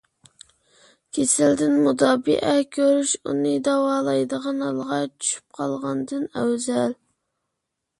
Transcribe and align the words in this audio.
كېسەلدىن 1.17 1.75
مۇداپىئە 1.89 2.55
كۆرۈش، 2.79 3.13
ئۇنى 3.21 3.55
داۋالايدىغان 3.71 4.67
ھالغا 4.69 5.03
چۈشۈپ 5.15 5.59
قالغاندىن 5.63 6.31
ئەۋزەل. 6.35 7.03